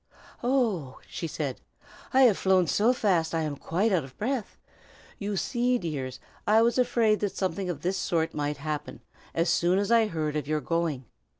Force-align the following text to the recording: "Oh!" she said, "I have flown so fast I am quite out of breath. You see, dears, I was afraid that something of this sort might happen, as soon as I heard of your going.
"Oh!" 0.43 0.97
she 1.07 1.27
said, 1.27 1.61
"I 2.11 2.23
have 2.23 2.35
flown 2.39 2.65
so 2.65 2.91
fast 2.91 3.35
I 3.35 3.43
am 3.43 3.55
quite 3.55 3.91
out 3.91 4.03
of 4.03 4.17
breath. 4.17 4.57
You 5.19 5.37
see, 5.37 5.77
dears, 5.77 6.19
I 6.47 6.63
was 6.63 6.79
afraid 6.79 7.19
that 7.19 7.37
something 7.37 7.69
of 7.69 7.81
this 7.83 7.97
sort 7.97 8.33
might 8.33 8.57
happen, 8.57 9.01
as 9.35 9.47
soon 9.47 9.77
as 9.77 9.91
I 9.91 10.07
heard 10.07 10.35
of 10.35 10.47
your 10.47 10.59
going. 10.59 11.05